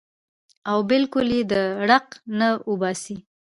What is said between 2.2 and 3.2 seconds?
نه اوباسي-